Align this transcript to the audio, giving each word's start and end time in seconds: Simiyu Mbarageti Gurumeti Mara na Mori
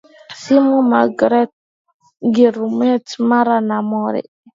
Simiyu 0.41 0.79
Mbarageti 0.87 1.57
Gurumeti 2.35 3.15
Mara 3.29 3.55
na 3.67 3.77
Mori 3.89 4.21